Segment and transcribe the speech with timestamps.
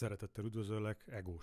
[0.00, 1.38] Szeretettel üdvözöllek, Ego.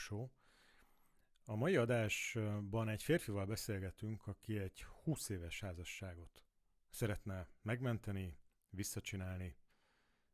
[1.46, 6.44] A mai adásban egy férfival beszélgetünk, aki egy 20 éves házasságot
[6.90, 8.38] szeretne megmenteni,
[8.70, 9.58] visszacsinálni,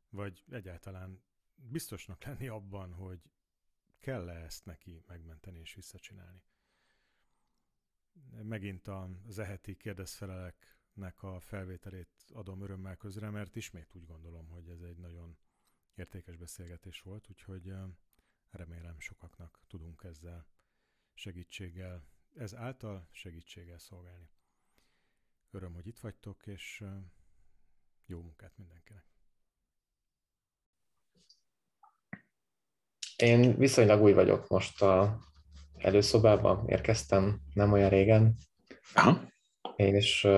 [0.08, 1.22] vagy egyáltalán
[1.54, 3.20] biztosnak lenni abban, hogy
[3.98, 6.42] kell-e ezt neki megmenteni és visszacsinálni.
[8.42, 8.88] Megint
[9.26, 14.98] az eheti kérdezfeleleknek a felvételét adom örömmel közre, mert ismét úgy gondolom, hogy ez egy
[14.98, 15.38] nagyon
[15.94, 17.72] értékes beszélgetés volt, úgyhogy
[18.56, 20.46] remélem sokaknak tudunk ezzel
[21.14, 24.30] segítséggel, ez által segítséggel szolgálni.
[25.50, 26.84] Öröm, hogy itt vagytok, és
[28.06, 29.04] jó munkát mindenkinek!
[33.16, 35.18] Én viszonylag új vagyok most a
[35.76, 38.36] előszobában, érkeztem nem olyan régen.
[38.94, 39.32] Aha.
[39.76, 40.28] És,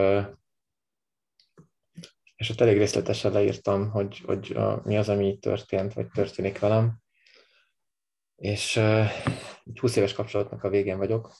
[2.37, 7.05] és ott elég részletesen leírtam, hogy, hogy a, mi az, ami történt, vagy történik velem.
[8.37, 8.77] És
[9.65, 11.33] egy 20 éves kapcsolatnak a végén vagyok.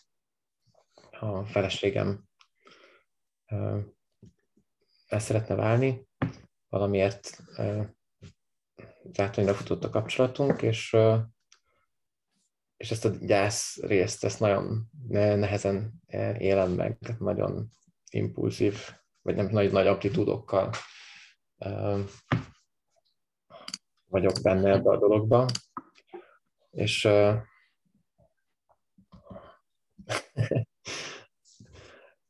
[1.11, 2.25] A feleségem
[5.07, 6.09] el szeretne válni,
[6.69, 7.43] valamiért
[9.13, 10.97] zátonyra futott a kapcsolatunk, és,
[12.77, 15.93] és ezt a gyász részt, ezt nagyon nehezen
[16.39, 17.69] élem meg, nagyon
[18.11, 18.79] impulzív,
[19.23, 20.71] vagy nem nagy, nagy amplitúdokkal
[24.09, 25.47] vagyok benne ebbe a dologba.
[26.77, 27.09] És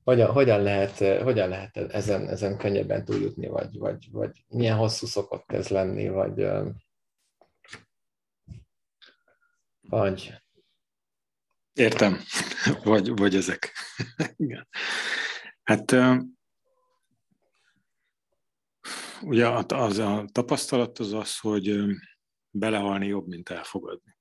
[0.04, 5.52] hogyan, hogyan, lehet, hogyan lehet ezen, ezen könnyebben túljutni, vagy, vagy, vagy milyen hosszú szokott
[5.52, 6.46] ez lenni, vagy,
[9.80, 10.34] vagy...
[11.72, 12.20] Értem,
[12.84, 13.72] vagy, vagy ezek.
[14.36, 14.68] Igen.
[15.62, 15.92] Hát
[19.22, 21.80] ugye az a tapasztalat az az, hogy
[22.50, 24.15] belehalni jobb, mint elfogadni.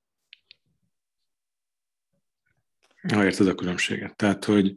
[3.12, 4.16] Ha érted a különbséget.
[4.16, 4.76] Tehát, hogy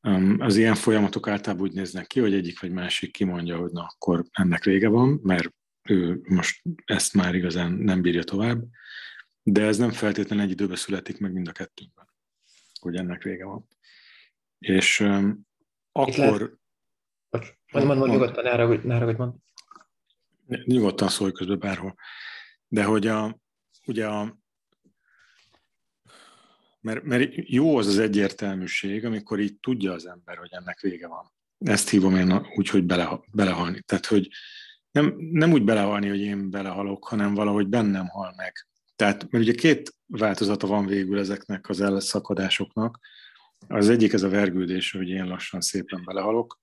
[0.00, 3.82] um, az ilyen folyamatok általában úgy néznek ki, hogy egyik vagy másik kimondja, hogy na,
[3.82, 5.48] akkor ennek vége van, mert
[5.82, 8.64] ő most ezt már igazán nem bírja tovább,
[9.42, 12.08] de ez nem feltétlenül egy időben születik meg mind a kettőnkben,
[12.80, 13.68] hogy ennek vége van.
[14.58, 15.46] És um,
[15.92, 16.58] akkor...
[17.72, 19.34] Mond, mond, mond, nyugodtan, ne haragudj, ne haragudj, mond.
[20.64, 21.94] Nyugodtan szólj közben bárhol.
[22.68, 23.40] De hogy a,
[23.86, 24.38] ugye a,
[26.86, 31.32] mert, mert jó az az egyértelműség, amikor így tudja az ember, hogy ennek vége van.
[31.58, 33.82] Ezt hívom én úgy, hogy bele, belehalni.
[33.86, 34.28] Tehát, hogy
[34.90, 38.52] nem, nem úgy belehalni, hogy én belehalok, hanem valahogy bennem hal meg.
[38.96, 42.98] Tehát, mert ugye két változata van végül ezeknek az elszakadásoknak.
[43.68, 46.60] Az egyik ez a vergődés, hogy én lassan szépen belehalok.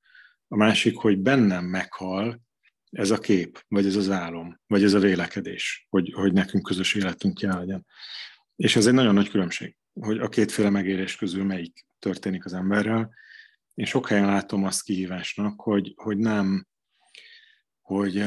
[0.47, 2.41] A másik, hogy bennem meghal
[2.89, 6.94] ez a kép, vagy ez az álom, vagy ez a vélekedés, hogy, hogy nekünk közös
[6.94, 7.85] életünk kell legyen.
[8.56, 13.13] És ez egy nagyon nagy különbség hogy a kétféle megélés közül melyik történik az emberrel.
[13.73, 16.67] Én sok helyen látom azt kihívásnak, hogy, hogy nem,
[17.81, 18.25] hogy,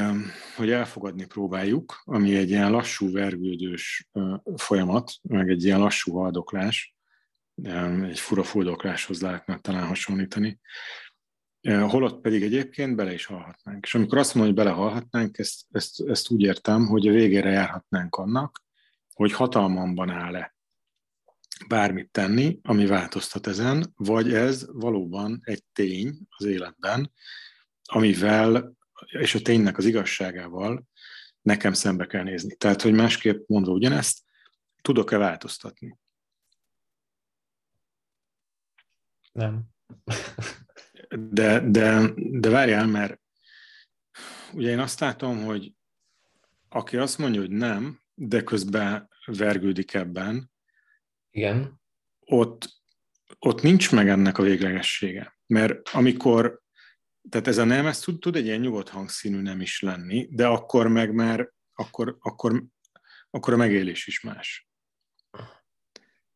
[0.55, 4.09] hogy elfogadni próbáljuk, ami egy ilyen lassú, vergődős
[4.55, 6.95] folyamat, meg egy ilyen lassú haldoklás,
[8.01, 10.59] egy fura fuldokláshoz lehetne talán hasonlítani,
[11.61, 13.85] holott pedig egyébként bele is halhatnánk.
[13.85, 18.15] És amikor azt mondom, hogy belehalhatnánk, ezt, ezt, ezt úgy értem, hogy a végére járhatnánk
[18.15, 18.63] annak,
[19.13, 20.56] hogy hatalmamban áll-e
[21.67, 27.11] bármit tenni, ami változtat ezen, vagy ez valóban egy tény az életben,
[27.83, 28.75] amivel,
[29.05, 30.87] és a ténynek az igazságával
[31.41, 32.55] nekem szembe kell nézni.
[32.55, 34.23] Tehát, hogy másképp mondva ugyanezt,
[34.81, 35.97] tudok-e változtatni?
[39.31, 39.63] Nem.
[41.31, 43.19] de, de, de várjál, mert
[44.53, 45.73] ugye én azt látom, hogy
[46.69, 50.51] aki azt mondja, hogy nem, de közben vergődik ebben,
[51.31, 51.81] igen.
[52.19, 52.69] Ott,
[53.39, 55.37] ott nincs meg ennek a véglegessége.
[55.47, 56.61] Mert amikor,
[57.29, 60.47] tehát ez a nem, ez tud, tud egy ilyen nyugodt hangszínű nem is lenni, de
[60.47, 62.63] akkor meg már, akkor, akkor,
[63.29, 64.69] akkor a megélés is más.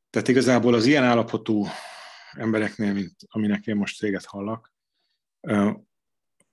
[0.09, 1.65] Tehát igazából az ilyen állapotú
[2.31, 4.73] embereknél, mint aminek én most téged hallak,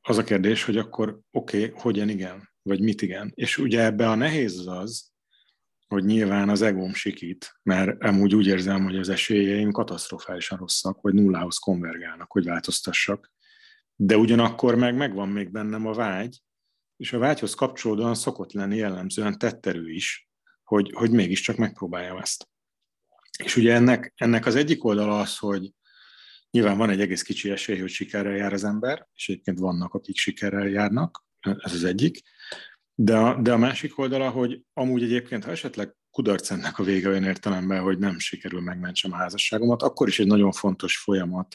[0.00, 3.32] az a kérdés, hogy akkor oké, okay, hogyan igen, vagy mit igen.
[3.34, 5.12] És ugye ebbe a nehéz az
[5.88, 11.14] hogy nyilván az egóm sikít, mert amúgy úgy érzem, hogy az esélyeim katasztrofálisan rosszak, vagy
[11.14, 13.32] nullához konvergálnak, hogy változtassak.
[13.96, 16.42] De ugyanakkor meg megvan még bennem a vágy,
[16.96, 20.28] és a vágyhoz kapcsolódóan szokott lenni jellemzően tetterő is,
[20.64, 22.48] hogy, hogy mégiscsak megpróbáljam ezt.
[23.44, 25.72] És ugye ennek, ennek az egyik oldala az, hogy
[26.50, 30.16] nyilván van egy egész kicsi esély, hogy sikerrel jár az ember, és egyébként vannak, akik
[30.16, 32.22] sikerrel járnak, ez az egyik.
[33.00, 37.08] De a, de a másik oldala, hogy amúgy egyébként, ha esetleg kudarc ennek a vége
[37.08, 41.54] olyan értelemben, hogy nem sikerül megmentsem a házasságomat, akkor is egy nagyon fontos folyamat,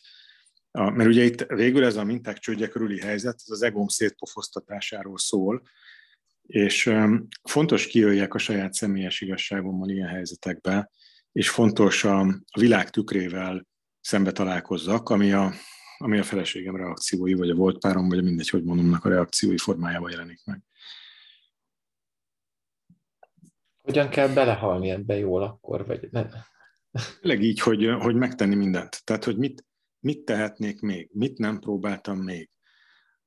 [0.71, 5.61] mert ugye itt végül ez a minták csődje körüli helyzet, ez az egóm szétpofosztatásáról szól,
[6.41, 6.93] és
[7.43, 10.91] fontos kijöjjek a saját személyes igazságommal ilyen helyzetekbe,
[11.31, 13.67] és fontos a világ tükrével
[14.01, 15.53] szembe találkozzak, ami a,
[15.97, 19.57] ami a feleségem reakciói, vagy a volt párom, vagy a mindegy, hogy mondom, a reakciói
[19.57, 20.61] formájában jelenik meg.
[23.83, 26.29] Hogyan kell belehalni ebbe jól akkor, vagy nem?
[27.21, 29.01] Tényleg így, hogy, hogy megtenni mindent.
[29.03, 29.65] Tehát, hogy mit,
[29.99, 32.49] mit tehetnék még, mit nem próbáltam még.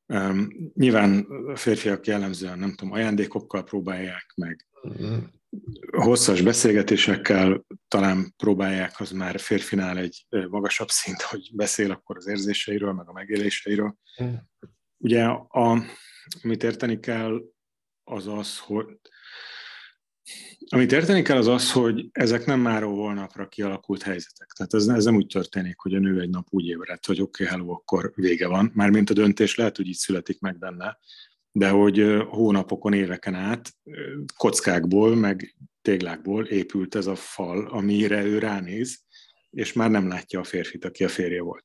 [0.06, 4.66] Um, nyilván férfiak jellemzően, nem tudom, ajándékokkal próbálják meg,
[5.02, 5.18] mm.
[5.90, 12.92] hosszas beszélgetésekkel talán próbálják, az már férfinál egy magasabb szint, hogy beszél akkor az érzéseiről,
[12.92, 13.96] meg a megéléseiről.
[14.22, 14.34] Mm.
[14.96, 15.84] Ugye, a,
[16.42, 17.42] amit érteni kell,
[18.04, 18.86] az az, hogy
[20.68, 24.48] amit érteni kell az az, hogy ezek nem már holnapra kialakult helyzetek.
[24.48, 27.44] Tehát ez, ez nem úgy történik, hogy a nő egy nap úgy ébred, hogy oké,
[27.44, 28.70] okay, hello, akkor vége van.
[28.74, 30.98] Mármint a döntés lehet, hogy így születik meg benne,
[31.52, 33.72] de hogy hónapokon, éveken át
[34.36, 39.04] kockákból, meg téglákból épült ez a fal, amire ő ránéz,
[39.50, 41.64] és már nem látja a férfit, aki a férje volt.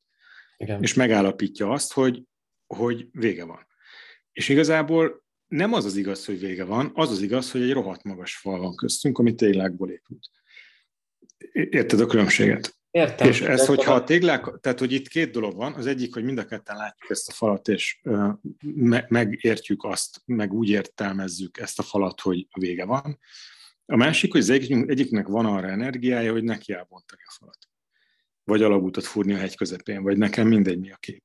[0.57, 0.81] Igen.
[0.81, 2.23] És megállapítja azt, hogy,
[2.67, 3.67] hogy vége van.
[4.31, 5.20] És igazából
[5.51, 8.59] nem az az igaz, hogy vége van, az az igaz, hogy egy rohadt magas fal
[8.59, 10.29] van köztünk, ami téglákból épült.
[11.53, 12.75] Érted a különbséget?
[12.91, 13.27] Értem.
[13.27, 16.37] És ez, hogyha a téglák, tehát hogy itt két dolog van, az egyik, hogy mind
[16.37, 18.01] a ketten látjuk ezt a falat, és
[18.61, 23.19] me- megértjük azt, meg úgy értelmezzük ezt a falat, hogy vége van.
[23.85, 27.57] A másik, hogy az egyik, egyiknek van arra energiája, hogy neki elbontani a falat.
[28.43, 31.23] Vagy alagútat fúrni a hegy közepén, vagy nekem mindegy mi a kép.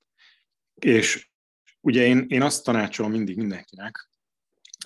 [0.75, 1.31] És
[1.81, 4.08] ugye én, én azt tanácsolom mindig mindenkinek,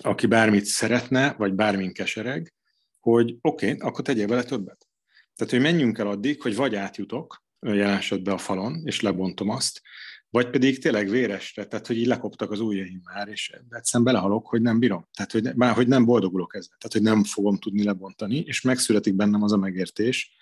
[0.01, 2.53] aki bármit szeretne, vagy bármin kesereg,
[2.99, 4.87] hogy oké, okay, akkor tegyél vele többet.
[5.35, 9.81] Tehát, hogy menjünk el addig, hogy vagy átjutok jelen esetben a falon, és lebontom azt,
[10.29, 14.61] vagy pedig tényleg véresre, tehát hogy így lekoptak az ujjaim már, és egyszerűen belehalok, hogy
[14.61, 15.07] nem bírom.
[15.13, 16.77] Tehát, hogy, már, hogy nem boldogulok ezzel.
[16.77, 20.35] Tehát, hogy nem fogom tudni lebontani, és megszületik bennem az a megértés,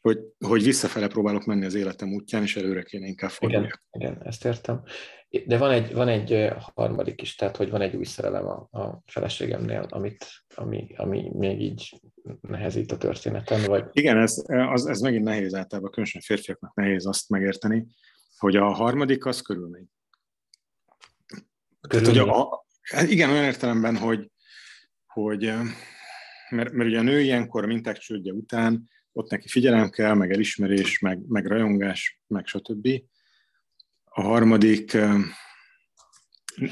[0.00, 3.82] hogy, hogy visszafele próbálok menni az életem útján, és előre kéne inkább forduljak.
[3.90, 4.82] Igen, igen, ezt értem.
[5.46, 9.02] De van egy, van egy harmadik is, tehát hogy van egy új szerelem a, a
[9.06, 12.00] feleségemnél, amit, ami, ami még így
[12.40, 13.84] nehezít a történeten, vagy...
[13.92, 17.86] Igen, ez, az, ez megint nehéz általában, különösen férfiaknak nehéz azt megérteni,
[18.36, 19.86] hogy a harmadik az körülmény.
[21.88, 22.14] körülmény.
[22.14, 22.66] Tehát, hogy a,
[23.12, 24.30] igen, olyan értelemben, hogy,
[25.06, 25.52] hogy
[26.50, 30.32] mert, mert ugye a nő ilyenkor a minták csődje után ott neki figyelem kell, meg
[30.32, 32.88] elismerés, meg, meg rajongás, meg stb.
[34.18, 34.92] A harmadik,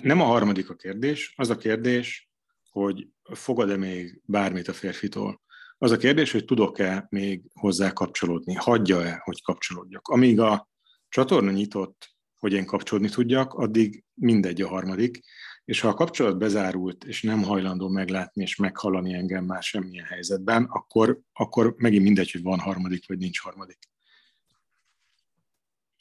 [0.02, 2.30] nem a harmadik a kérdés, az a kérdés,
[2.70, 5.42] hogy fogad-e még bármit a férfitól.
[5.78, 10.08] Az a kérdés, hogy tudok-e még hozzá kapcsolódni, hagyja-e, hogy kapcsolódjak.
[10.08, 10.68] Amíg a
[11.08, 15.20] csatorna nyitott, hogy én kapcsolódni tudjak, addig mindegy a harmadik,
[15.64, 20.64] és ha a kapcsolat bezárult, és nem hajlandó meglátni és meghallani engem már semmilyen helyzetben,
[20.64, 23.78] akkor, akkor megint mindegy, hogy van harmadik, vagy nincs harmadik.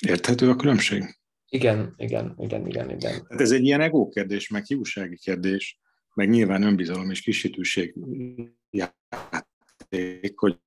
[0.06, 1.24] Érthető a különbség?
[1.50, 3.26] Igen, igen, igen, igen, igen.
[3.30, 5.80] Hát ez egy ilyen ego kérdés, meg hiúsági kérdés,
[6.14, 7.96] meg nyilván önbizalom és kisítőség
[8.70, 10.60] játék, hogy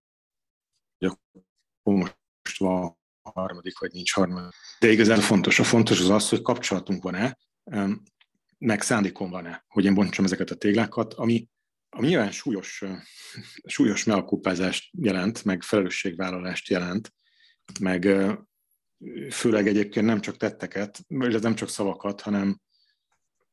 [1.82, 2.16] most
[2.58, 4.54] van harmadik, vagy nincs harmadik.
[4.78, 5.58] De igazán fontos.
[5.58, 7.38] A fontos az az, hogy kapcsolatunk van-e,
[8.58, 11.48] meg szándékom van-e, hogy én bontsam ezeket a téglákat, ami,
[11.88, 12.84] ami nyilván súlyos,
[13.64, 17.12] súlyos megalkupázást jelent, meg felelősségvállalást jelent,
[17.80, 18.08] meg
[19.30, 22.60] főleg egyébként nem csak tetteket, vagy nem csak szavakat, hanem,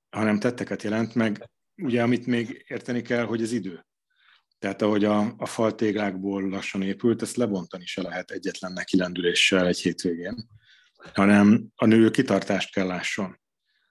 [0.10, 3.86] hanem tetteket jelent, meg ugye amit még érteni kell, hogy az idő.
[4.60, 9.80] Tehát ahogy a, a fal téglákból lassan épült, ezt lebontani se lehet egyetlen nekilendüléssel egy
[9.80, 10.48] hétvégén,
[11.14, 13.40] hanem a nő kitartást kell lásson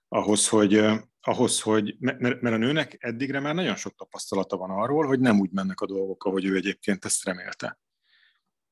[0.07, 0.85] ahhoz, hogy,
[1.21, 5.39] ahhoz, hogy mert, mert a nőnek eddigre már nagyon sok tapasztalata van arról, hogy nem
[5.39, 7.79] úgy mennek a dolgok, ahogy ő egyébként ezt remélte.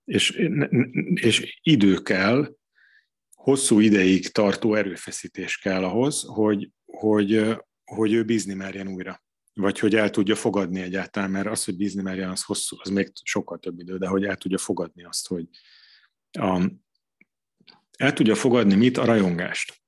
[0.06, 0.30] És,
[1.13, 2.56] és idő kell,
[3.43, 9.23] hosszú ideig tartó erőfeszítés kell ahhoz, hogy, hogy, hogy ő bízni merjen újra.
[9.53, 13.12] Vagy hogy el tudja fogadni egyáltalán, mert az, hogy bízni merjen, az hosszú, az még
[13.23, 15.47] sokkal több idő, de hogy el tudja fogadni azt, hogy
[16.31, 16.71] a,
[17.97, 18.97] el tudja fogadni mit?
[18.97, 19.81] A rajongást.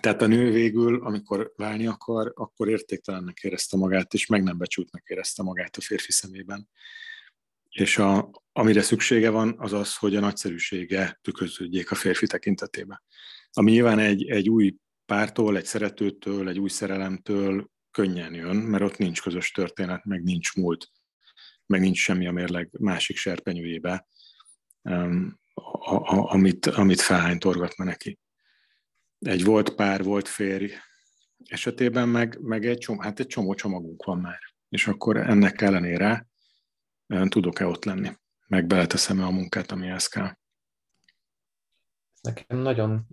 [0.00, 5.04] Tehát a nő végül, amikor válni akar, akkor értéktelennek érezte magát, és meg nem becsültnek
[5.06, 6.68] érezte magát a férfi szemében.
[7.76, 13.02] És a, amire szüksége van, az az, hogy a nagyszerűsége tükröződjék a férfi tekintetében.
[13.50, 18.96] Ami nyilván egy, egy új pártól, egy szeretőtől, egy új szerelemtől könnyen jön, mert ott
[18.96, 20.90] nincs közös történet, meg nincs múlt.
[21.66, 24.06] meg nincs semmi a mérleg másik serpenyőjébe,
[26.08, 28.18] amit, amit felhány torgatna neki.
[29.18, 30.72] Egy volt pár, volt férj
[31.44, 34.40] esetében meg, meg egy, csomó, hát egy csomó csomagunk van már.
[34.68, 36.25] És akkor ennek ellenére
[37.28, 38.10] tudok-e ott lenni,
[38.46, 40.30] meg beleteszem-e a munkát, amihez kell.
[42.20, 43.06] Nekem nagyon,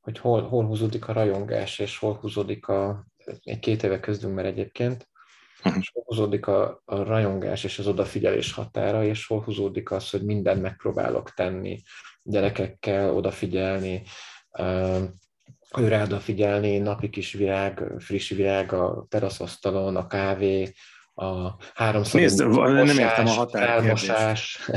[0.00, 3.06] hogy hol, hol húzódik a rajongás, és hol húzódik a,
[3.42, 5.08] egy két éve közdünk már egyébként,
[5.64, 5.80] uh-huh.
[5.80, 10.24] és hol húzódik a, a rajongás és az odafigyelés határa, és hol húzódik az, hogy
[10.24, 11.82] mindent megpróbálok tenni,
[12.22, 14.02] gyerekekkel odafigyelni,
[15.78, 20.72] őre odafigyelni, napi kis virág, friss virág a teraszasztalon, a kávé,
[21.20, 24.70] a háromszor Nézd, mosás, nem értem a határmosás.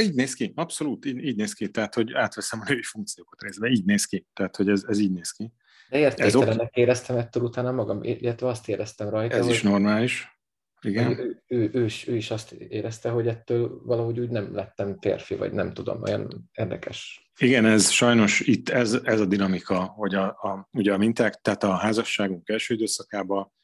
[0.00, 3.70] így néz ki, abszolút így, így néz ki, tehát hogy átveszem a női funkciókat részben,
[3.70, 5.52] így néz ki, tehát hogy ez, ez így néz ki.
[5.88, 6.76] De értéktelennek ok...
[6.76, 9.36] éreztem ettől utána magam, illetve azt éreztem rajta.
[9.36, 10.40] Ez hogy, is normális.
[10.80, 11.18] Igen.
[11.18, 15.34] Ő, ő, ő, is, ő is azt érezte, hogy ettől valahogy úgy nem lettem férfi,
[15.34, 17.30] vagy nem tudom, olyan érdekes.
[17.38, 21.62] Igen, ez sajnos itt ez, ez a dinamika, hogy a, a, ugye a minták, tehát
[21.62, 23.54] a házasságunk első időszakában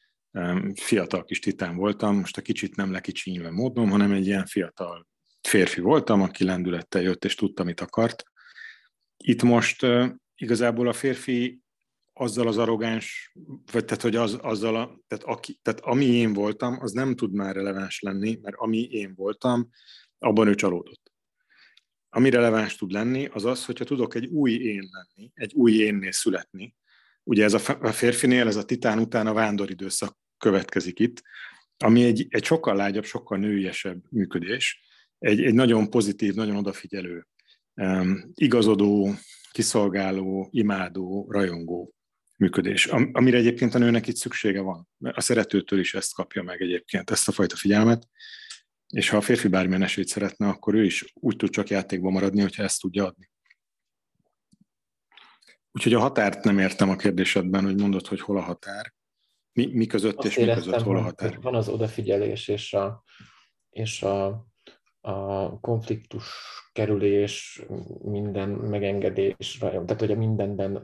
[0.75, 5.07] fiatal kis titán voltam, most a kicsit nem lekicsinyülve módon, hanem egy ilyen fiatal
[5.41, 8.23] férfi voltam, aki lendülettel jött és tudta, mit akart.
[9.17, 9.85] Itt most
[10.35, 11.61] igazából a férfi
[12.13, 13.33] azzal az arrogáns,
[13.71, 17.33] vagy tehát, hogy az, azzal a, tehát, aki, tehát ami én voltam, az nem tud
[17.33, 19.69] már releváns lenni, mert ami én voltam,
[20.17, 21.11] abban ő csalódott.
[22.09, 26.11] Ami releváns tud lenni, az az, hogyha tudok egy új én lenni, egy új énnél
[26.11, 26.75] születni.
[27.23, 31.23] Ugye ez a férfinél, ez a titán után a vándoridőszak következik itt,
[31.77, 34.81] ami egy, egy sokkal lágyabb, sokkal nőiesebb működés,
[35.19, 37.27] egy, egy nagyon pozitív, nagyon odafigyelő,
[38.33, 39.13] igazodó,
[39.51, 41.93] kiszolgáló, imádó, rajongó
[42.37, 44.87] működés, amire egyébként a nőnek itt szüksége van.
[44.99, 48.07] A szeretőtől is ezt kapja meg egyébként, ezt a fajta figyelmet,
[48.87, 52.41] és ha a férfi bármilyen esélyt szeretne, akkor ő is úgy tud csak játékba maradni,
[52.41, 53.31] hogyha ezt tudja adni.
[55.71, 58.93] Úgyhogy a határt nem értem a kérdésedben, hogy mondod, hogy hol a határ.
[59.53, 61.39] Mi, mi között Azt és mi között hol a határ?
[61.41, 63.03] Van az odafigyelés és a,
[63.69, 64.45] és a,
[65.01, 66.25] a konfliktus
[66.71, 67.65] kerülés,
[68.03, 70.81] minden megengedés, tehát hogy a mindenben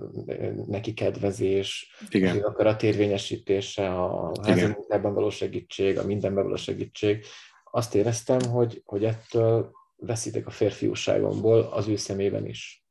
[0.68, 2.38] neki kedvezés, Igen.
[2.38, 7.26] az akarat érvényesítése, a házi munkában való segítség, a mindenben való segítség.
[7.72, 12.84] Azt éreztem, hogy, hogy ettől veszítek a férfiúságomból az ő szemében is.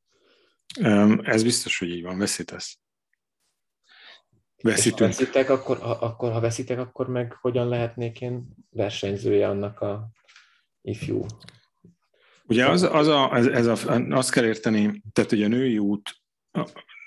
[1.23, 2.79] Ez biztos, hogy így van, veszítesz.
[4.63, 4.99] Veszítünk.
[4.99, 10.09] ha veszítek, akkor, ha, akkor, ha veszítek, akkor meg hogyan lehetnék én versenyzője annak a
[10.83, 11.27] ifjú
[12.49, 16.11] Ugye az, az a, ez, ez a, azt kell érteni, tehát ugye a női út,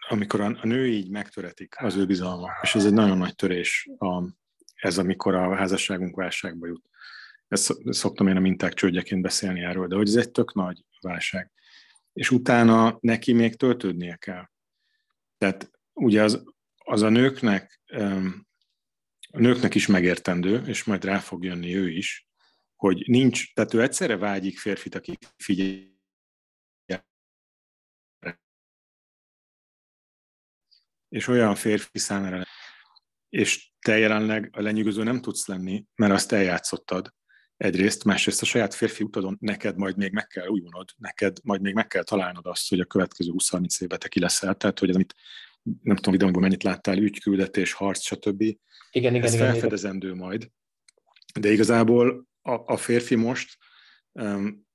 [0.07, 3.89] amikor a, a nő így megtöretik az ő bizalma, és ez egy nagyon nagy törés,
[3.97, 4.23] a,
[4.75, 6.89] ez amikor a házasságunk válságba jut.
[7.47, 11.51] Ezt szoktam én a minták csődjeként beszélni erről, de hogy ez egy tök nagy válság.
[12.13, 14.49] És utána neki még töltődnie kell.
[15.37, 16.43] Tehát ugye az,
[16.83, 17.81] az a nőknek,
[19.31, 22.27] a nőknek is megértendő, és majd rá fog jönni ő is,
[22.75, 25.89] hogy nincs, tehát ő egyszerre vágyik férfit, aki figyel.
[31.09, 32.43] És olyan férfi számára,
[33.29, 37.13] és te jelenleg a lenyűgöző nem tudsz lenni, mert azt eljátszottad
[37.57, 41.73] egyrészt, másrészt a saját férfi utadon neked majd még meg kell újulnod, neked majd még
[41.73, 45.15] meg kell találnod azt, hogy a következő 20-30 évben te ki leszel, tehát hogy amit
[45.63, 48.41] nem tudom, videóban mennyit láttál, ügyküldetés, harc, stb.
[48.41, 48.59] Igen,
[48.91, 50.19] igen, Ez igen, felfedezendő igen.
[50.19, 50.51] majd.
[51.39, 53.57] De igazából a, a férfi most
[54.11, 54.67] um,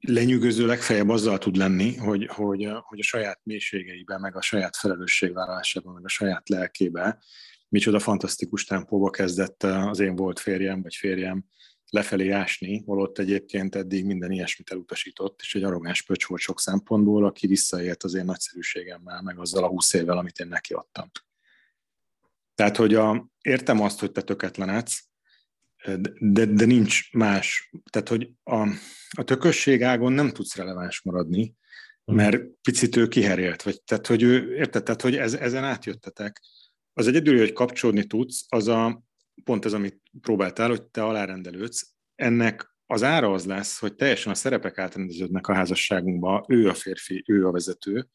[0.00, 5.94] lenyűgöző legfeljebb azzal tud lenni, hogy, hogy, hogy a saját mélységeiben, meg a saját felelősségvállalásában,
[5.94, 7.22] meg a saját lelkébe
[7.68, 11.44] micsoda fantasztikus tempóba kezdett az én volt férjem, vagy férjem
[11.92, 17.24] lefelé ásni, holott egyébként eddig minden ilyesmit elutasított, és egy arrogáns pöcs volt sok szempontból,
[17.24, 21.10] aki visszaért az én nagyszerűségemmel, meg azzal a húsz évvel, amit én neki adtam.
[22.54, 25.04] Tehát, hogy a, értem azt, hogy te töketlenedsz,
[26.18, 27.72] de, de nincs más.
[27.90, 28.68] Tehát, hogy a,
[29.10, 31.54] a tökösség ágon nem tudsz releváns maradni,
[32.04, 32.14] hm.
[32.14, 36.40] mert picit ő kiherélt, vagy tehát, hogy ő, érted, tehát, hogy ez, ezen átjöttetek.
[36.92, 39.02] Az egyedül, hogy kapcsolódni tudsz, az a,
[39.44, 44.34] pont ez, amit próbáltál, hogy te alárendelődsz, ennek az ára az lesz, hogy teljesen a
[44.34, 48.08] szerepek átrendeződnek a házasságunkba, ő a férfi, ő a vezető,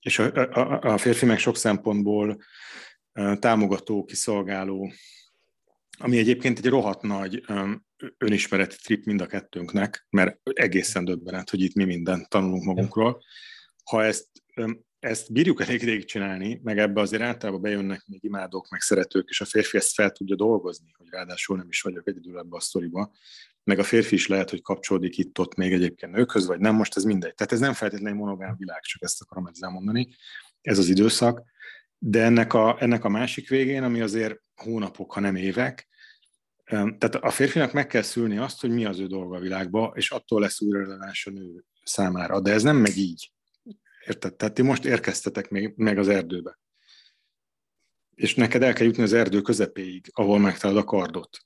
[0.00, 2.42] és a, a, a férfi meg sok szempontból
[3.38, 4.92] támogató, kiszolgáló,
[5.98, 7.44] ami egyébként egy rohadt nagy
[8.18, 13.22] önismereti trip mind a kettőnknek, mert egészen döbbenet, hogy itt mi mindent tanulunk magunkról.
[13.84, 14.28] Ha ezt
[15.00, 19.40] ezt bírjuk elég rég csinálni, meg ebbe azért általában bejönnek még imádók, meg szeretők, és
[19.40, 23.12] a férfi ezt fel tudja dolgozni, hogy ráadásul nem is vagyok egyedül ebbe a sztoriba,
[23.64, 27.04] meg a férfi is lehet, hogy kapcsolódik itt-ott még egyébként nőkhöz, vagy nem, most ez
[27.04, 27.34] mindegy.
[27.34, 30.08] Tehát ez nem feltétlenül monogám világ, csak ezt akarom ezzel mondani,
[30.60, 31.42] ez az időszak,
[31.98, 35.88] de ennek a, ennek a másik végén, ami azért hónapok, ha nem évek,
[36.70, 40.10] tehát a férfinak meg kell szülni azt, hogy mi az ő dolga a világba, és
[40.10, 42.40] attól lesz újra releváns a nő számára.
[42.40, 43.32] De ez nem meg így.
[44.06, 44.36] Érted?
[44.36, 46.58] Tehát ti most érkeztetek még, meg az erdőbe.
[48.14, 51.38] És neked el kell jutni az erdő közepéig, ahol megtalálod a kardot.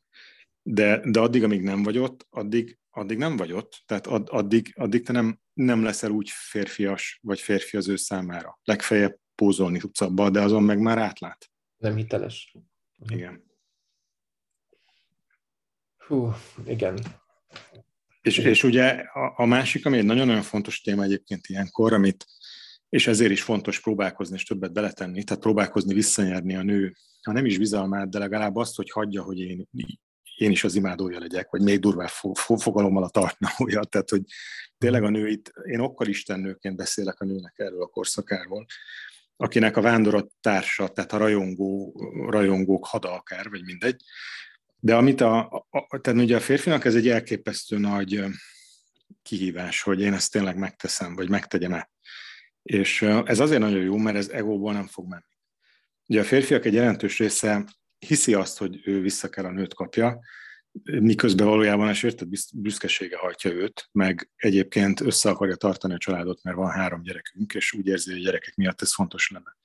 [0.62, 3.82] De, de addig, amíg nem vagy ott, addig, addig nem vagy ott.
[3.87, 8.61] Tehát ad, addig, addig te nem, nem leszel úgy férfias, vagy férfi az ő számára.
[8.64, 11.50] Legfeljebb pózolni tudsz abba, de azon meg már átlát.
[11.76, 12.54] Nem hiteles.
[13.08, 13.44] Igen.
[15.96, 16.32] Hú,
[16.66, 16.99] igen.
[18.23, 22.26] És, és ugye a, a másik, ami egy nagyon-nagyon fontos téma egyébként ilyenkor, amit,
[22.94, 27.46] és ezért is fontos próbálkozni és többet beletenni, tehát próbálkozni visszanyerni a nő, ha nem
[27.46, 29.68] is bizalmát, de legalább azt, hogy hagyja, hogy én,
[30.36, 32.08] én is az imádója legyek, vagy még durvább
[32.56, 33.84] fogalommal a tartnója.
[33.90, 34.22] Tehát, hogy
[34.78, 38.66] tényleg a nő itt, én okkal istennőként beszélek a nőnek erről a korszakáról,
[39.36, 41.94] akinek a vándorat társa, tehát a rajongó,
[42.28, 44.02] rajongók hada akár, vagy mindegy,
[44.80, 45.38] de amit a,
[45.70, 48.24] a, tehát ugye a férfinak ez egy elképesztő nagy
[49.22, 51.92] kihívás, hogy én ezt tényleg megteszem, vagy megtegyem-e.
[52.64, 55.23] És ez azért nagyon jó, mert ez egóból nem fog menni.
[56.06, 57.64] Ugye a férfiak egy jelentős része
[57.99, 60.21] hiszi azt, hogy ő vissza kell a nőt kapja,
[60.83, 66.56] miközben valójában a sértett büszkesége hajtja őt, meg egyébként össze akarja tartani a családot, mert
[66.56, 69.56] van három gyerekünk, és úgy érzi, hogy a gyerekek miatt ez fontos lenne.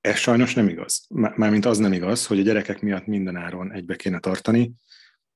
[0.00, 1.06] Ez sajnos nem igaz.
[1.08, 4.72] Mármint az nem igaz, hogy a gyerekek miatt mindenáron egybe kéne tartani,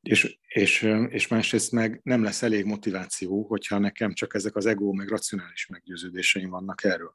[0.08, 4.92] és, és, és másrészt meg nem lesz elég motiváció, hogyha nekem csak ezek az ego
[4.92, 7.14] meg racionális meggyőződéseim vannak erről.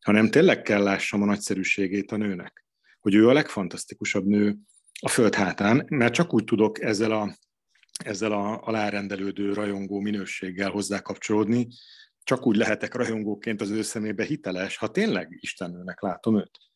[0.00, 2.64] Hanem tényleg kell lássam a nagyszerűségét a nőnek,
[3.00, 4.56] hogy ő a legfantasztikusabb nő
[5.00, 7.36] a föld hátán, mert csak úgy tudok ezzel a,
[8.04, 11.68] ezzel a alárendelődő, rajongó minőséggel hozzá kapcsolódni,
[12.22, 16.69] csak úgy lehetek rajongóként az ő szemébe hiteles, ha tényleg Istennőnek látom őt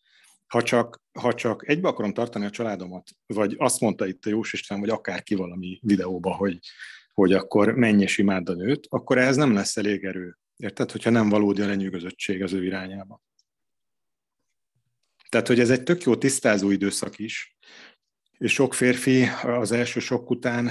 [0.46, 4.52] ha csak, ha csak egybe akarom tartani a családomat, vagy azt mondta itt a Jós
[4.52, 6.58] István, vagy akárki valami videóba, hogy,
[7.12, 10.38] hogy akkor menj és imádd a nőt, akkor ehhez nem lesz elég erő.
[10.56, 10.90] Érted?
[10.90, 13.22] Hogyha nem valódi a lenyűgözöttség az ő irányába.
[15.28, 17.56] Tehát, hogy ez egy tök jó tisztázó időszak is,
[18.38, 20.70] és sok férfi az első sok után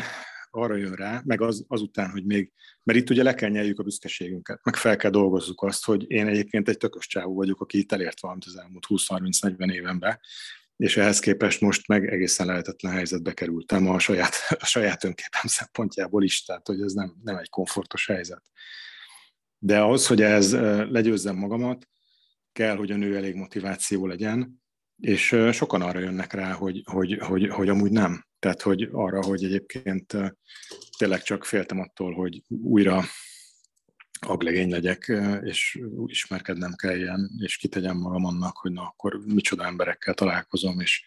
[0.56, 2.52] arra jön rá, meg az, azután, hogy még,
[2.84, 6.28] mert itt ugye le kell nyeljük a büszkeségünket, meg fel kell dolgozzuk azt, hogy én
[6.28, 10.20] egyébként egy tökös csávó vagyok, aki itt elért valamit az elmúlt 20-30-40 évenben,
[10.78, 16.24] és ehhez képest most meg egészen lehetetlen helyzetbe kerültem a saját, a saját önképem szempontjából
[16.24, 18.44] is, tehát hogy ez nem, nem egy komfortos helyzet.
[19.58, 20.54] De ahhoz, hogy ez
[20.90, 21.88] legyőzzem magamat,
[22.52, 24.62] kell, hogy a nő elég motiváció legyen,
[25.02, 28.26] és sokan arra jönnek rá, hogy, hogy, hogy, hogy amúgy nem.
[28.44, 30.18] Tehát, hogy arra, hogy egyébként
[30.98, 33.04] tényleg csak féltem attól, hogy újra
[34.20, 35.12] aglegény legyek,
[35.44, 41.04] és ismerkednem kelljen, és kitegyem magam annak, hogy na akkor micsoda emberekkel találkozom, és,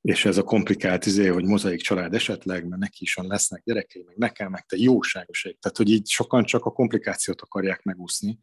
[0.00, 4.02] és ez a komplikált izé, hogy mozaik család esetleg, mert neki is van, lesznek gyerekei,
[4.06, 5.58] meg nekem, meg te jóságos egy.
[5.58, 8.38] Tehát, hogy így sokan csak a komplikációt akarják megúszni,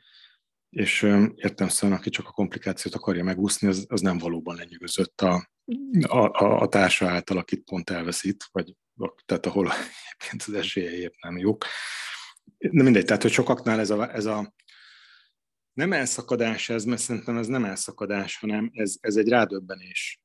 [0.73, 1.01] és
[1.35, 5.49] értem szóval, aki csak a komplikációt akarja megúszni, az, az nem valóban lenyűgözött a,
[6.01, 8.75] a, a, a társa által, akit pont elveszít, vagy
[9.25, 11.65] tehát ahol egyébként az esélyei épp nem jók.
[12.57, 14.53] De mindegy, tehát hogy sokaknál ez a, ez a
[15.73, 20.21] nem elszakadás ez, mert szerintem ez nem elszakadás, hanem ez, ez egy rádöbbenés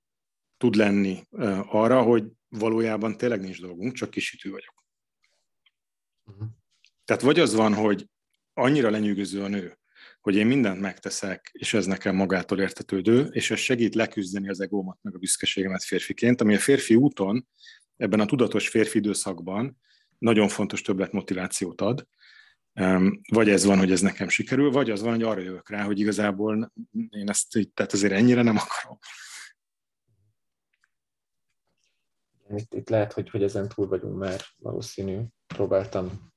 [0.56, 1.22] tud lenni
[1.66, 4.84] arra, hogy valójában tényleg nincs dolgunk, csak kisütő vagyok.
[6.24, 6.48] Uh-huh.
[7.04, 8.08] Tehát vagy az van, hogy
[8.52, 9.77] annyira lenyűgöző a nő,
[10.28, 14.98] hogy én mindent megteszek, és ez nekem magától értetődő, és ez segít leküzdeni az egómat,
[15.02, 17.48] meg a büszkeségemet férfiként, ami a férfi úton,
[17.96, 19.80] ebben a tudatos férfi időszakban
[20.18, 22.06] nagyon fontos többlet motivációt ad.
[23.28, 26.00] Vagy ez van, hogy ez nekem sikerül, vagy az van, hogy arra jövök rá, hogy
[26.00, 26.72] igazából
[27.10, 28.98] én ezt így, tehát azért ennyire nem akarom.
[32.56, 35.20] Itt, itt lehet, hogy, hogy ezen túl vagyunk már valószínű.
[35.46, 36.32] Próbáltam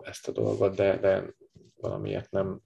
[0.00, 1.34] ezt a dolgot, de, de
[1.74, 2.60] valamiért nem,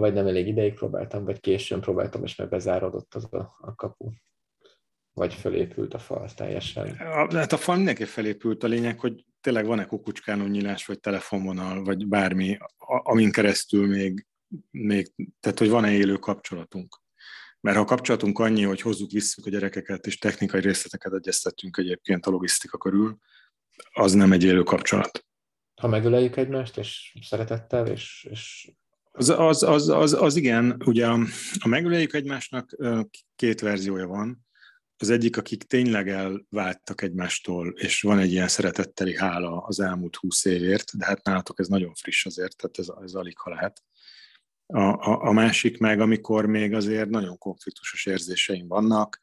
[0.00, 4.10] vagy nem elég ideig próbáltam, vagy későn próbáltam, és meg bezárodott az a, a kapu.
[5.12, 6.88] Vagy felépült a fal teljesen.
[6.88, 8.62] A, hát a fal mindenki felépült.
[8.62, 14.26] A lényeg, hogy tényleg van-e kukucskánó nyílás, vagy telefonvonal, vagy bármi, amin keresztül még,
[14.70, 17.00] még tehát hogy van-e élő kapcsolatunk.
[17.60, 22.26] Mert ha a kapcsolatunk annyi, hogy hozzuk, visszük a gyerekeket, és technikai részleteket egyeztetünk egyébként
[22.26, 23.18] a logisztika körül,
[23.92, 25.26] az nem egy élő kapcsolat.
[25.80, 28.70] Ha megöleljük egymást, és szeretettel, és, és
[29.18, 31.18] Az, az, az, az, az igen, ugye a,
[31.58, 32.76] a egymásnak
[33.36, 34.46] két verziója van.
[34.96, 40.44] Az egyik, akik tényleg elváltak egymástól, és van egy ilyen szeretetteli hála az elmúlt húsz
[40.44, 43.82] évért, de hát nálatok ez nagyon friss azért, tehát ez, ez alig ha lehet.
[44.66, 49.20] A, a, a másik meg, amikor még azért nagyon konfliktusos érzéseim vannak,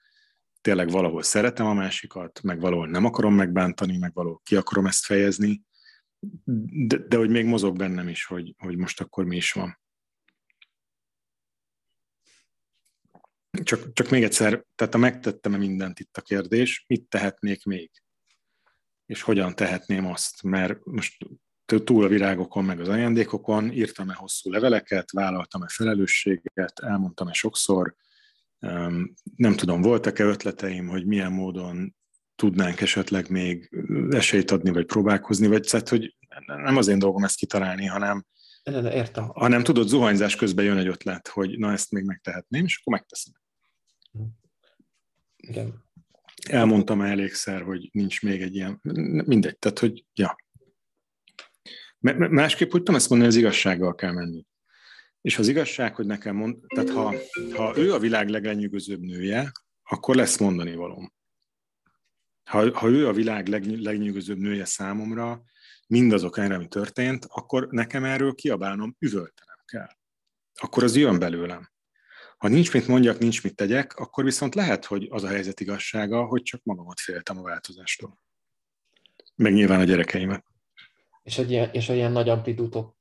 [0.61, 5.05] tényleg valahol szeretem a másikat, meg valahol nem akarom megbántani, meg valahol ki akarom ezt
[5.05, 5.61] fejezni,
[6.87, 9.81] de, de hogy még mozog bennem is, hogy, hogy most akkor mi is van.
[13.63, 17.91] Csak, csak még egyszer, tehát a megtettem-e mindent itt a kérdés, mit tehetnék még?
[19.05, 20.43] És hogyan tehetném azt?
[20.43, 21.25] Mert most
[21.65, 27.95] túl a virágokon, meg az ajándékokon írtam-e hosszú leveleket, vállaltam-e felelősséget, elmondtam-e sokszor,
[29.35, 31.95] nem tudom, voltak-e ötleteim, hogy milyen módon
[32.35, 33.69] tudnánk esetleg még
[34.09, 38.25] esélyt adni, vagy próbálkozni, vagy szóval, hogy nem az én dolgom ezt kitalálni, hanem,
[38.63, 39.27] ne, ne, értem.
[39.27, 43.33] hanem tudod, zuhanyzás közben jön egy ötlet, hogy na ezt még megtehetném, és akkor megteszem.
[45.35, 45.83] Igen.
[46.49, 48.79] Elmondtam elégszer, hogy nincs még egy ilyen,
[49.25, 50.37] mindegy, tehát hogy, ja.
[52.29, 54.45] Másképp úgy tudom ezt mondani, hogy az igazsággal kell menni.
[55.21, 57.15] És az igazság, hogy nekem mond, tehát ha,
[57.55, 59.51] ha ő a világ leglenyűgözőbb nője,
[59.83, 61.13] akkor lesz mondani valóm.
[62.43, 65.43] Ha, ha ő a világ leg, legnyűgözőbb nője számomra,
[65.87, 69.89] mindazok erre, ami történt, akkor nekem erről kiabálnom, üvöltenem kell.
[70.59, 71.72] Akkor az jön belőlem.
[72.43, 76.25] Ha nincs mit mondjak, nincs mit tegyek, akkor viszont lehet, hogy az a helyzet igazsága,
[76.25, 78.19] hogy csak magamat féltem a változástól.
[79.35, 80.45] Meg nyilván a gyerekeimet.
[81.21, 82.95] És egy ilyen, és egy ilyen nagy, amplitúdok,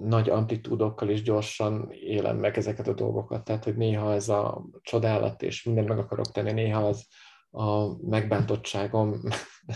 [0.00, 3.44] nagy amplitúdokkal is gyorsan élem meg ezeket a dolgokat.
[3.44, 7.06] Tehát, hogy néha ez a csodálat, és mindent meg akarok tenni, néha az
[7.50, 9.20] a megbántottságom,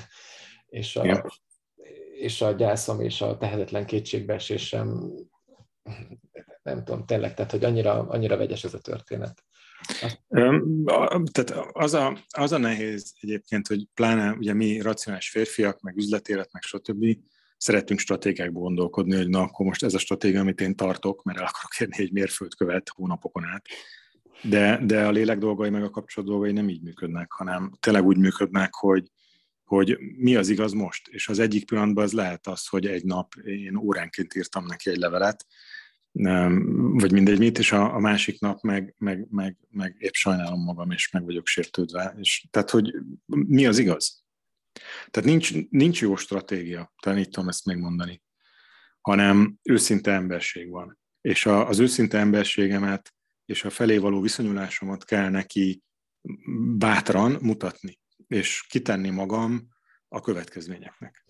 [0.81, 1.25] és a, ja.
[2.13, 5.13] és a gyászom, és a tehetetlen kétségbeesésem,
[6.75, 9.45] nem tudom, tényleg, tehát, hogy annyira, annyira vegyes ez a történet.
[11.33, 16.53] Tehát az a, az a nehéz egyébként, hogy pláne ugye mi racionális férfiak, meg üzletélet,
[16.53, 17.05] meg stb
[17.57, 21.45] szeretünk stratégiákból gondolkodni, hogy na, akkor most ez a stratégia, amit én tartok, mert el
[21.45, 23.67] akarok érni egy mérföldkövet hónapokon át.
[24.43, 28.17] De, de a lélek dolgai, meg a kapcsolat dolgai nem így működnek, hanem tényleg úgy
[28.17, 29.11] működnek, hogy,
[29.65, 31.09] hogy mi az igaz most.
[31.09, 34.97] És az egyik pillanatban az lehet az, hogy egy nap én óránként írtam neki egy
[34.97, 35.47] levelet,
[36.93, 40.91] vagy mindegy mit, és a, a másik nap meg, meg, meg, meg épp sajnálom magam,
[40.91, 42.15] és meg vagyok sértődve.
[42.21, 42.95] És, tehát, hogy
[43.27, 44.25] mi az igaz?
[45.11, 48.23] Tehát nincs, nincs jó stratégia, talán így tudom ezt megmondani,
[49.01, 50.99] hanem őszinte emberség van.
[51.21, 55.83] És a, az őszinte emberségemet és a felé való viszonyulásomat kell neki
[56.77, 59.69] bátran mutatni, és kitenni magam
[60.09, 61.28] a következményeknek.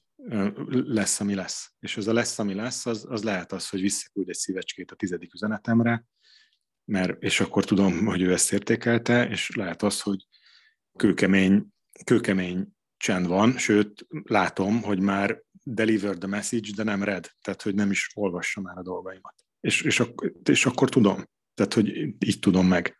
[0.68, 1.72] Lesz, ami lesz.
[1.78, 4.96] És az a lesz, ami lesz, az, az lehet az, hogy visszaküld egy szívecskét a
[4.96, 6.04] tizedik üzenetemre,
[6.84, 10.26] mert, és akkor tudom, hogy ő ezt értékelte, és lehet az, hogy
[10.96, 11.66] kőkemény,
[12.04, 17.74] kőkemény csend van, sőt, látom, hogy már deliver the message, de nem read, tehát hogy
[17.74, 19.34] nem is olvassa már a dolgaimat.
[19.60, 22.96] És, és, ak- és akkor tudom, tehát hogy így tudom meg.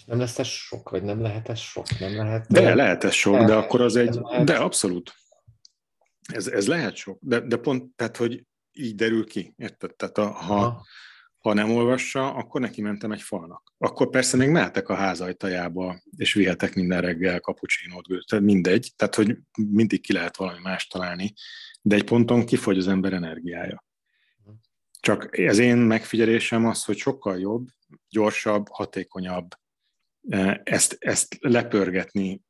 [0.00, 1.98] És nem lesz ez sok, vagy nem lehet ez sok?
[1.98, 5.14] Nem lehet, de lehet ez sok, de akkor az egy, de abszolút.
[6.32, 9.94] Ez, ez lehet sok, de, de pont, tehát hogy így derül ki, érted?
[9.94, 10.86] Tehát a, ha,
[11.38, 13.74] ha nem olvassa, akkor neki mentem egy falnak.
[13.78, 19.14] Akkor persze még mehetek a ház ajtajába, és vihetek minden reggel kapucsinót, tehát mindegy, tehát
[19.14, 21.32] hogy mindig ki lehet valami más találni,
[21.82, 23.84] de egy ponton kifogy az ember energiája.
[25.00, 27.66] Csak az én megfigyelésem az, hogy sokkal jobb,
[28.08, 29.59] gyorsabb, hatékonyabb
[30.62, 32.42] ezt, ezt lepörgetni,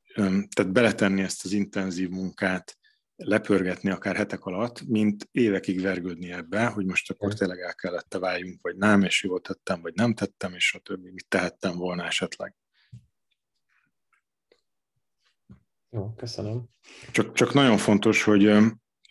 [0.55, 2.79] tehát beletenni ezt az intenzív munkát,
[3.17, 8.63] lepörgetni akár hetek alatt, mint évekig vergődni ebbe, hogy most akkor tényleg el kellett váljunk,
[8.63, 12.55] vagy nem, és jól tettem, vagy nem tettem, és a többi, mit tehettem volna esetleg.
[15.91, 16.65] Jó, köszönöm.
[17.11, 18.53] Csak, csak nagyon fontos, hogy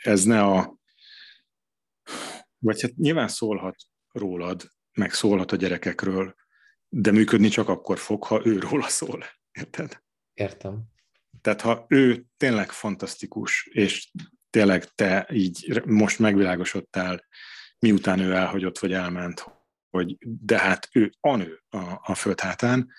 [0.04, 0.78] ez ne a...
[2.58, 3.76] Vagy hát nyilván szólhat
[4.12, 6.36] rólad, meg szólhat a gyerekekről,
[6.90, 9.26] de működni csak akkor fog, ha ő róla szól.
[9.52, 10.02] Érted?
[10.34, 10.84] Értem.
[11.42, 14.12] Tehát ha ő tényleg fantasztikus, és
[14.50, 17.26] tényleg te így most megvilágosodtál,
[17.80, 19.46] miután ő elhagyott vagy elment,
[19.90, 22.92] hogy de hát ő a nő a, a föld hátán,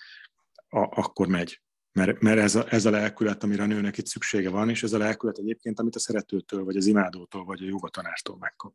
[0.69, 1.61] a, akkor megy.
[1.91, 4.93] Mert, mert ez, a, ez a lelkület, amire a nőnek itt szüksége van, és ez
[4.93, 8.73] a lelkület egyébként, amit a szeretőtől, vagy az imádótól, vagy a jogatanártól megkap.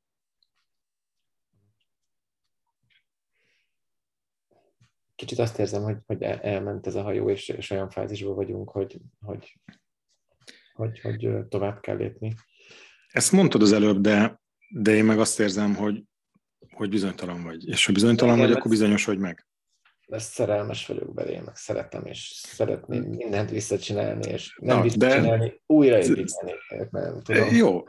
[5.16, 9.00] Kicsit azt érzem, hogy, hogy elment ez a hajó, és, és olyan fázisban vagyunk, hogy,
[9.20, 9.61] hogy,
[10.72, 12.35] hogy, hogy tovább kell lépni.
[13.09, 16.05] Ezt mondtad az előbb, de, de én meg azt érzem, hogy,
[16.70, 17.68] hogy bizonytalan vagy.
[17.68, 19.46] És ha bizonytalan vagy, akkor bizonyosodj meg
[20.08, 25.54] ezt szerelmes vagyok belé, meg szeretem, és szeretném mindent visszacsinálni, és nem Na, visszacsinálni, de...
[25.66, 26.52] újraépíteni.
[26.90, 27.54] Nem tudom.
[27.54, 27.84] Jó,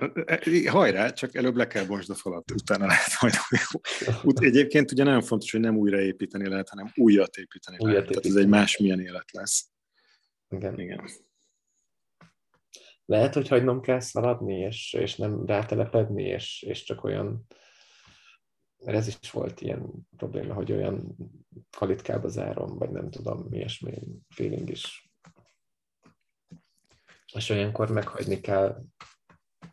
[0.66, 3.34] hajrá, csak előbb le kell bontsd a falat, utána lehet majd
[4.24, 8.04] Ut- Egyébként ugye nagyon fontos, hogy nem újraépíteni lehet, hanem újat építeni újat lehet.
[8.04, 8.22] Építeni.
[8.22, 9.70] Tehát ez egy másmilyen élet lesz.
[10.50, 10.80] Igen.
[10.80, 11.10] Igen.
[13.06, 17.48] Lehet, hogy hagynom kell szaladni, és, és nem rátelepedni, és, és csak olyan
[18.84, 21.16] mert ez is volt ilyen probléma, hogy olyan
[21.78, 23.94] kalitkába zárom, vagy nem tudom, ilyesmi
[24.30, 25.12] feeling is.
[27.34, 28.84] És olyankor meghagyni kell,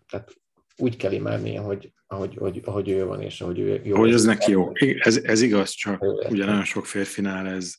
[0.07, 0.35] tehát
[0.77, 3.97] úgy kell imádni, ahogy, ahogy, ahogy, ahogy ő van, és ahogy ő jó.
[3.97, 4.73] Hogy ez neki jó.
[4.99, 7.75] Ez, ez igaz, csak ugye nagyon sok férfinál ez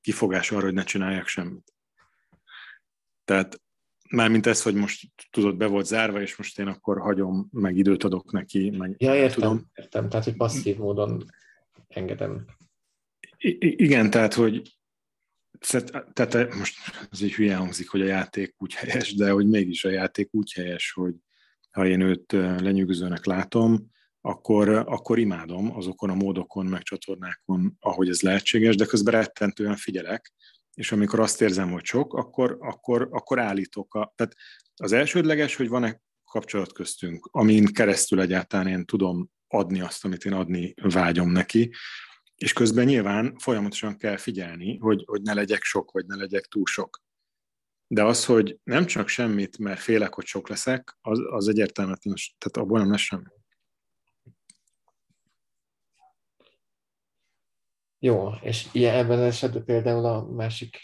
[0.00, 1.74] kifogás arra, hogy ne csináljak semmit.
[3.24, 3.60] Tehát
[4.10, 8.04] Mármint ez, hogy most tudod, be volt zárva, és most én akkor hagyom, meg időt
[8.04, 8.70] adok neki.
[8.70, 9.70] Meg, ja, értem, tudom.
[9.74, 10.08] értem.
[10.08, 11.24] Tehát, hogy passzív módon
[11.88, 12.44] engedem.
[13.38, 14.78] I- igen, tehát, hogy
[16.12, 16.78] tehát most
[17.10, 20.52] ez egy hülye hangzik, hogy a játék úgy helyes, de hogy mégis a játék úgy
[20.52, 21.14] helyes, hogy
[21.70, 28.20] ha én őt lenyűgözőnek látom, akkor, akkor imádom azokon a módokon, meg csatornákon, ahogy ez
[28.20, 30.32] lehetséges, de közben rettentően figyelek,
[30.80, 33.94] és amikor azt érzem, hogy sok, akkor, akkor, akkor állítok.
[33.94, 34.34] A, tehát
[34.76, 40.32] az elsődleges, hogy van-e kapcsolat köztünk, amin keresztül egyáltalán én tudom adni azt, amit én
[40.32, 41.70] adni vágyom neki,
[42.34, 46.66] és közben nyilván folyamatosan kell figyelni, hogy, hogy ne legyek sok, vagy ne legyek túl
[46.66, 47.02] sok.
[47.86, 51.98] De az, hogy nem csak semmit, mert félek, hogy sok leszek, az, az egyértelműen,
[52.38, 53.39] tehát abból nem lesz semmi.
[58.02, 60.78] Jó, és ilyen ebben az esetben például a másik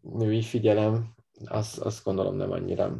[0.00, 2.96] női figyelem, az, azt gondolom nem annyira.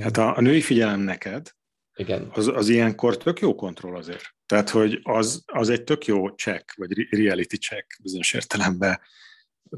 [0.00, 1.56] Hát a, a női figyelem neked,
[1.98, 2.30] Igen.
[2.32, 4.34] Az, az ilyenkor tök jó kontroll azért.
[4.46, 9.00] Tehát, hogy az, az egy tök jó check, vagy reality check bizonyos értelemben.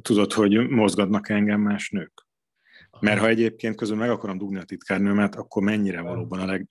[0.02, 2.26] Tudod, hogy mozgatnak engem más nők.
[3.00, 6.66] Mert ha egyébként közül meg akarom dugni a titkárnőmet, akkor mennyire valóban a leg...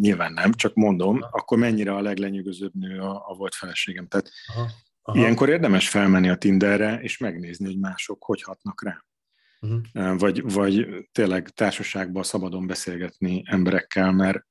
[0.00, 4.06] Nyilván nem, csak mondom, akkor mennyire a leglenyűgözőbb nő a, a volt feleségem.
[4.06, 4.70] Tehát Aha.
[5.02, 5.18] Aha.
[5.18, 9.04] ilyenkor érdemes felmenni a Tinderre, és megnézni, hogy mások hogy hatnak rá.
[9.60, 10.18] Uh-huh.
[10.18, 14.46] Vagy, vagy tényleg társaságban szabadon beszélgetni emberekkel, mert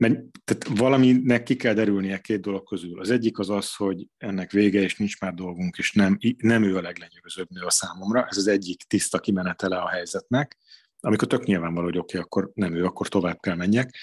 [0.00, 3.00] mert tehát valaminek ki kell derülnie két dolog közül.
[3.00, 6.76] Az egyik az az, hogy ennek vége, és nincs már dolgunk, és nem, nem ő
[6.76, 8.26] a leglenyűgözőbb nő a számomra.
[8.26, 10.58] Ez az egyik tiszta kimenetele a helyzetnek.
[11.00, 13.94] Amikor tök nyilvánvaló, hogy oké, okay, akkor nem ő, akkor tovább kell menjek.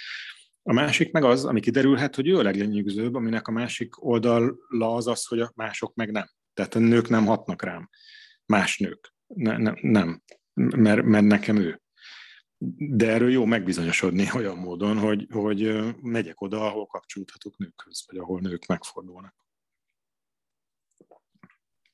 [0.63, 4.55] A másik meg az, ami kiderülhet, hogy ő a leglenyűgözőbb, aminek a másik oldala
[4.95, 6.29] az az, hogy a mások meg nem.
[6.53, 7.89] Tehát a nők nem hatnak rám.
[8.45, 9.13] Más nők.
[9.27, 10.21] Ne, ne, nem.
[10.53, 11.81] Mert, mert nekem ő
[12.77, 18.39] de erről jó megbizonyosodni olyan módon, hogy, hogy megyek oda, ahol kapcsolódhatok nőkhöz, vagy ahol
[18.39, 19.35] nők megfordulnak.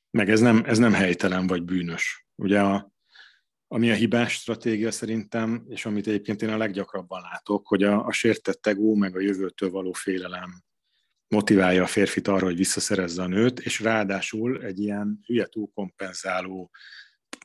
[0.09, 2.27] Meg ez nem, ez nem helytelen vagy bűnös.
[2.35, 2.91] Ugye a,
[3.67, 8.11] ami a hibás stratégia szerintem, és amit egyébként én a leggyakrabban látok, hogy a, a
[8.11, 10.63] sértett egó, meg a jövőtől való félelem
[11.27, 16.71] motiválja a férfit arra, hogy visszaszerezze a nőt, és ráadásul egy ilyen hülye túlkompenzáló,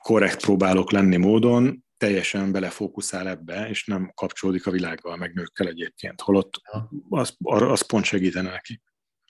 [0.02, 6.20] korrekt próbálok lenni módon teljesen belefókuszál ebbe, és nem kapcsolódik a világgal, meg nőkkel egyébként,
[6.20, 6.60] holott
[7.08, 8.80] az, az pont segítene neki.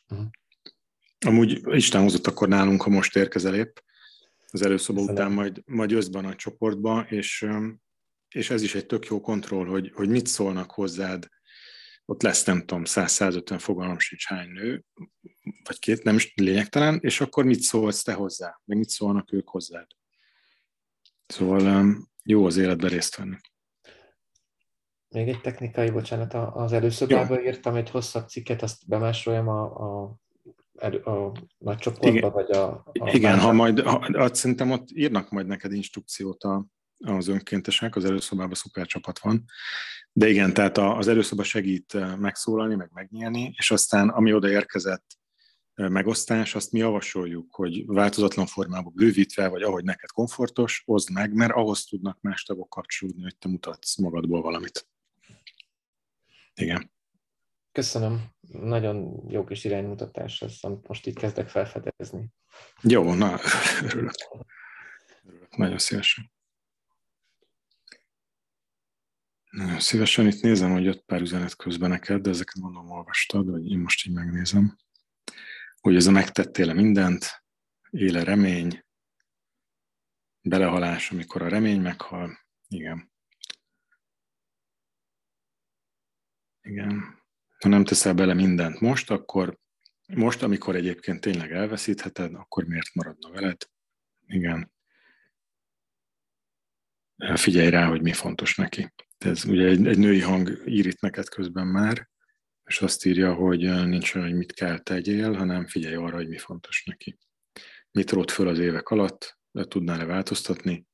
[0.09, 0.27] Uh-huh.
[1.27, 3.77] Amúgy Isten hozott akkor nálunk, ha most érkezel épp,
[4.51, 5.21] az előszoba Köszönöm.
[5.21, 7.47] után majd, majd jössz be a nagy csoportba, és,
[8.29, 11.29] és ez is egy tök jó kontroll, hogy, hogy mit szólnak hozzád,
[12.05, 14.85] ott lesz nem tudom, 100-150 fogalmam sincs hány nő,
[15.65, 19.49] vagy két, nem is lényegtelen, és akkor mit szólsz te hozzá, meg mit szólnak ők
[19.49, 19.87] hozzád.
[21.27, 21.97] Szóval
[22.31, 23.37] jó az életben részt venni.
[25.09, 30.19] Még egy technikai, bocsánat, az előszobában írtam egy hosszabb cikket, azt bemásoljam a, a,
[31.11, 32.31] a, nagy csoportba, Igen.
[32.31, 32.69] vagy a...
[32.73, 36.67] a Igen, ha majd, ha, azt szerintem ott írnak majd neked instrukciót a,
[36.99, 39.45] az önkéntesek, az előszobában szuper csapat van.
[40.13, 45.18] De igen, tehát az előszoba segít eh, megszólalni, meg megnyílni, és aztán ami oda érkezett
[45.79, 51.53] megosztás, azt mi javasoljuk, hogy változatlan formában bővítve, vagy ahogy neked komfortos, oszd meg, mert
[51.53, 54.89] ahhoz tudnak más tagok kapcsolódni, hogy te mutatsz magadból valamit.
[56.55, 56.93] Igen.
[57.73, 58.25] Köszönöm.
[58.41, 62.29] Nagyon jó kis iránymutatás, ezt most itt kezdek felfedezni.
[62.83, 63.39] Jó, na,
[63.83, 64.13] örülök.
[65.25, 65.57] örülök.
[65.57, 66.31] Nagyon szívesen.
[69.51, 73.71] Nagyon szívesen itt nézem, hogy jött pár üzenet közben neked, de ezeket mondom olvastad, vagy
[73.71, 74.77] én most így megnézem
[75.81, 77.45] hogy ez a megtettél mindent,
[77.91, 78.85] éle remény,
[80.41, 82.39] belehalás, amikor a remény meghal.
[82.69, 83.13] Igen.
[86.61, 87.23] Igen.
[87.59, 89.59] Ha nem teszel bele mindent most, akkor
[90.07, 93.57] most, amikor egyébként tényleg elveszítheted, akkor miért maradna veled?
[94.27, 94.73] Igen.
[97.35, 98.93] Figyelj rá, hogy mi fontos neki.
[99.19, 102.09] Ez ugye egy, egy női hang ír itt neked közben már,
[102.69, 106.39] és azt írja, hogy nincs olyan, hogy mit kell tegyél, hanem figyelj arra, hogy mi
[106.39, 107.19] fontos neki.
[107.91, 110.87] Mit rót föl az évek alatt, tudnál-e változtatni,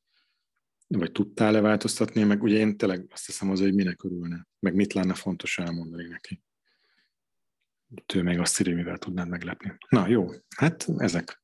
[0.87, 4.93] vagy tudtál-e változtatni, meg ugye én tényleg azt hiszem az, hogy minek örülne, meg mit
[4.93, 6.43] lenne fontos elmondani neki.
[8.15, 9.77] Ő még azt írja, mivel tudnád meglepni.
[9.89, 11.43] Na jó, hát ezek.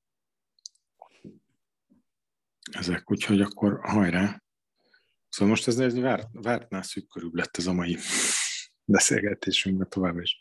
[2.72, 4.42] Ezek, úgyhogy akkor hajrá.
[5.28, 7.98] Szóval most ez egy várt, vártnál szűk körül lett ez a mai
[8.90, 10.40] beszélgetésünkben tovább is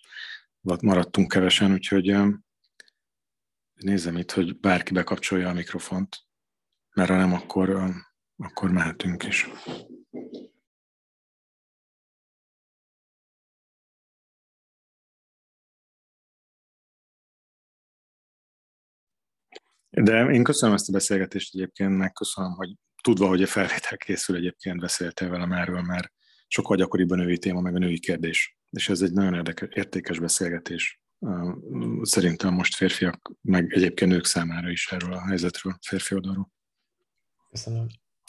[0.61, 2.15] maradtunk kevesen, úgyhogy
[3.73, 6.17] nézem itt, hogy bárki bekapcsolja a mikrofont,
[6.93, 7.93] mert ha nem, akkor,
[8.37, 9.47] akkor mehetünk is.
[19.89, 24.35] De én köszönöm ezt a beszélgetést egyébként, meg köszönöm, hogy tudva, hogy a felvétel készül
[24.35, 26.13] egyébként beszéltél velem erről, mert
[26.49, 28.57] sokkal gyakoribb a női téma, meg a női kérdés.
[28.69, 31.01] És ez egy nagyon érdekes, értékes beszélgetés.
[32.01, 36.51] Szerintem most férfiak, meg egyébként nők számára is erről a helyzetről, férfi oldalról.
[37.49, 37.87] Köszönöm.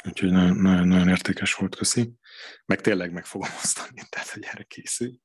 [0.09, 2.13] Úgyhogy nagyon, nagyon, nagyon értékes volt, köszi.
[2.65, 5.19] Meg tényleg meg fogom osztani, tehát hogy erre készülj.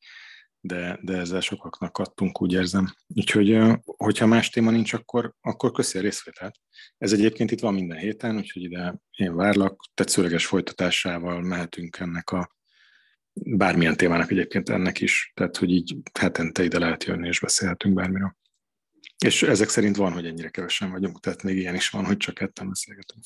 [0.59, 2.93] De, de ezzel sokaknak adtunk, úgy érzem.
[3.07, 6.55] Úgyhogy, hogyha más téma nincs, akkor, akkor köszi a részvételt.
[6.97, 9.83] Ez egyébként itt van minden héten, úgyhogy ide én várlak.
[9.93, 12.55] Tetszőleges folytatásával mehetünk ennek a
[13.43, 18.35] bármilyen témának egyébként ennek is, tehát hogy így hetente ide lehet jönni, és beszélhetünk bármiről.
[19.25, 22.35] És ezek szerint van, hogy ennyire kevesen vagyunk, tehát még ilyen is van, hogy csak
[22.35, 23.23] ketten beszélgetünk.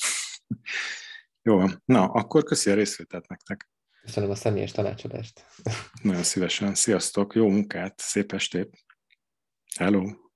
[1.41, 3.69] Jó, na, akkor köszi a részvételt nektek.
[4.01, 5.45] Köszönöm a személyes tanácsadást.
[6.01, 6.75] Nagyon szívesen.
[6.75, 8.85] Sziasztok, jó munkát, szép estét.
[9.75, 10.27] Hello.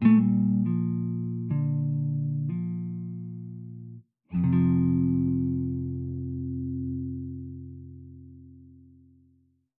[0.00, 0.77] thank you